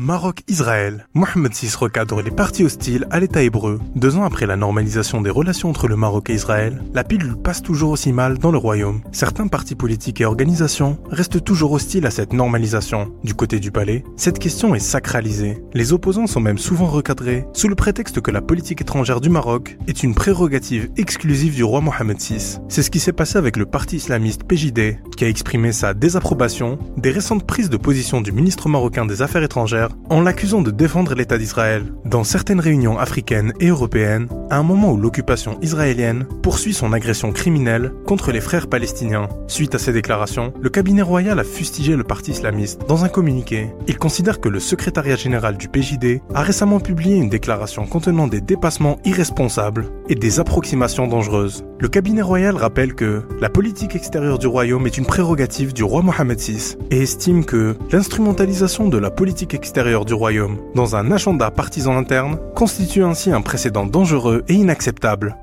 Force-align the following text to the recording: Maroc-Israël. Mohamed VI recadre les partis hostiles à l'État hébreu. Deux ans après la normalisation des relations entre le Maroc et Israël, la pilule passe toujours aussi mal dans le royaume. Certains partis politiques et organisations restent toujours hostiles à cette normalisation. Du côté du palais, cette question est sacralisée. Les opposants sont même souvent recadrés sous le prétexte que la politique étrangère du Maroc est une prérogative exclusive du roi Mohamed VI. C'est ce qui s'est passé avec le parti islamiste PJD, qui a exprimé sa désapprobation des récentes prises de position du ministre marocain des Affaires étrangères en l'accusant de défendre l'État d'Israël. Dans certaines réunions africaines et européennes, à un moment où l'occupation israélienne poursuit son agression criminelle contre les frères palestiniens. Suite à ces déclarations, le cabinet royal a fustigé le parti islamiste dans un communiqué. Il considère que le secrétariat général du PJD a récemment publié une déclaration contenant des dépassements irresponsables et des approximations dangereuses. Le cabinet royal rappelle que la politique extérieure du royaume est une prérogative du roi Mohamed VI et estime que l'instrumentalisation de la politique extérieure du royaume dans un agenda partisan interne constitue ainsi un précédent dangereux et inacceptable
Maroc-Israël. 0.00 1.08
Mohamed 1.12 1.52
VI 1.52 1.74
recadre 1.74 2.22
les 2.22 2.30
partis 2.30 2.62
hostiles 2.62 3.08
à 3.10 3.18
l'État 3.18 3.42
hébreu. 3.42 3.80
Deux 3.96 4.16
ans 4.16 4.22
après 4.22 4.46
la 4.46 4.54
normalisation 4.54 5.20
des 5.20 5.28
relations 5.28 5.70
entre 5.70 5.88
le 5.88 5.96
Maroc 5.96 6.30
et 6.30 6.34
Israël, 6.34 6.84
la 6.94 7.02
pilule 7.02 7.34
passe 7.34 7.62
toujours 7.62 7.90
aussi 7.90 8.12
mal 8.12 8.38
dans 8.38 8.52
le 8.52 8.58
royaume. 8.58 9.00
Certains 9.10 9.48
partis 9.48 9.74
politiques 9.74 10.20
et 10.20 10.24
organisations 10.24 10.98
restent 11.10 11.42
toujours 11.42 11.72
hostiles 11.72 12.06
à 12.06 12.12
cette 12.12 12.32
normalisation. 12.32 13.12
Du 13.24 13.34
côté 13.34 13.58
du 13.58 13.72
palais, 13.72 14.04
cette 14.16 14.38
question 14.38 14.72
est 14.76 14.78
sacralisée. 14.78 15.58
Les 15.74 15.92
opposants 15.92 16.28
sont 16.28 16.40
même 16.40 16.58
souvent 16.58 16.86
recadrés 16.86 17.44
sous 17.52 17.66
le 17.66 17.74
prétexte 17.74 18.20
que 18.20 18.30
la 18.30 18.40
politique 18.40 18.82
étrangère 18.82 19.20
du 19.20 19.30
Maroc 19.30 19.78
est 19.88 20.04
une 20.04 20.14
prérogative 20.14 20.90
exclusive 20.96 21.56
du 21.56 21.64
roi 21.64 21.80
Mohamed 21.80 22.20
VI. 22.20 22.60
C'est 22.68 22.84
ce 22.84 22.90
qui 22.92 23.00
s'est 23.00 23.12
passé 23.12 23.36
avec 23.36 23.56
le 23.56 23.66
parti 23.66 23.96
islamiste 23.96 24.44
PJD, 24.44 25.00
qui 25.18 25.24
a 25.24 25.28
exprimé 25.28 25.72
sa 25.72 25.94
désapprobation 25.94 26.78
des 26.96 27.10
récentes 27.10 27.44
prises 27.44 27.70
de 27.70 27.76
position 27.76 28.20
du 28.20 28.30
ministre 28.30 28.68
marocain 28.68 29.04
des 29.04 29.20
Affaires 29.20 29.42
étrangères 29.42 29.88
en 30.10 30.20
l'accusant 30.20 30.62
de 30.62 30.70
défendre 30.70 31.14
l'État 31.14 31.38
d'Israël. 31.38 31.92
Dans 32.04 32.22
certaines 32.22 32.60
réunions 32.60 33.00
africaines 33.00 33.52
et 33.58 33.66
européennes, 33.66 34.28
à 34.48 34.58
un 34.58 34.62
moment 34.62 34.92
où 34.92 34.96
l'occupation 34.96 35.58
israélienne 35.60 36.24
poursuit 36.40 36.72
son 36.72 36.92
agression 36.92 37.32
criminelle 37.32 37.92
contre 38.06 38.30
les 38.30 38.40
frères 38.40 38.68
palestiniens. 38.68 39.28
Suite 39.48 39.74
à 39.74 39.80
ces 39.80 39.92
déclarations, 39.92 40.54
le 40.60 40.70
cabinet 40.70 41.02
royal 41.02 41.40
a 41.40 41.44
fustigé 41.44 41.96
le 41.96 42.04
parti 42.04 42.30
islamiste 42.30 42.82
dans 42.86 43.04
un 43.04 43.08
communiqué. 43.08 43.70
Il 43.88 43.98
considère 43.98 44.40
que 44.40 44.48
le 44.48 44.60
secrétariat 44.60 45.16
général 45.16 45.56
du 45.56 45.68
PJD 45.68 46.22
a 46.32 46.42
récemment 46.42 46.78
publié 46.78 47.16
une 47.16 47.28
déclaration 47.28 47.86
contenant 47.86 48.28
des 48.28 48.40
dépassements 48.40 49.00
irresponsables 49.04 49.86
et 50.08 50.14
des 50.14 50.38
approximations 50.38 51.08
dangereuses. 51.08 51.64
Le 51.80 51.88
cabinet 51.88 52.22
royal 52.22 52.56
rappelle 52.56 52.94
que 52.94 53.22
la 53.40 53.48
politique 53.48 53.94
extérieure 53.94 54.40
du 54.40 54.48
royaume 54.48 54.86
est 54.88 54.98
une 54.98 55.06
prérogative 55.06 55.72
du 55.72 55.84
roi 55.84 56.02
Mohamed 56.02 56.40
VI 56.40 56.76
et 56.90 57.02
estime 57.02 57.44
que 57.44 57.76
l'instrumentalisation 57.92 58.88
de 58.88 58.98
la 58.98 59.12
politique 59.12 59.54
extérieure 59.54 60.04
du 60.04 60.12
royaume 60.12 60.58
dans 60.74 60.96
un 60.96 61.12
agenda 61.12 61.52
partisan 61.52 61.96
interne 61.96 62.40
constitue 62.56 63.04
ainsi 63.04 63.30
un 63.30 63.42
précédent 63.42 63.86
dangereux 63.86 64.42
et 64.48 64.54
inacceptable 64.54 65.36